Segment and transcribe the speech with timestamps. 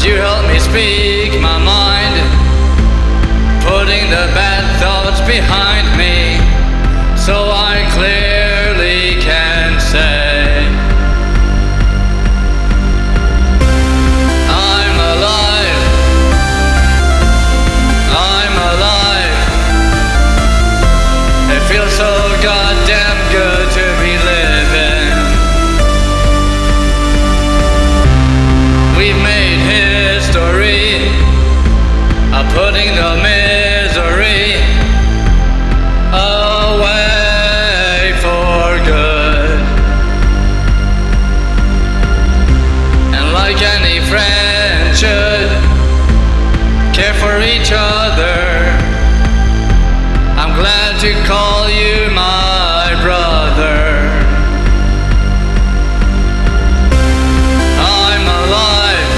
[0.00, 2.16] Would you help me speak my mind?
[3.62, 6.19] Putting the bad thoughts behind me.
[47.30, 48.38] for each other.
[50.40, 53.78] I'm glad to call you my brother.
[57.78, 59.12] I'm alive.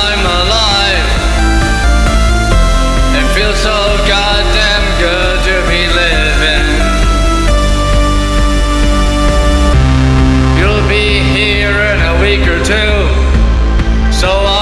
[0.00, 1.10] I'm alive.
[3.18, 3.78] It feels so
[4.14, 6.68] goddamn good to be living.
[10.58, 12.94] You'll be here in a week or two.
[14.20, 14.57] So I